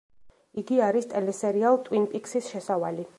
იგი 0.61 0.79
არის 0.85 1.07
ტელესერიალ 1.11 1.79
„ტვინ 1.89 2.09
პიქსის“ 2.15 2.51
შესავალი. 2.55 3.07